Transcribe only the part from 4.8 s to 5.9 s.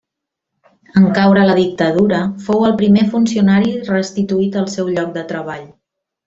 lloc de treball.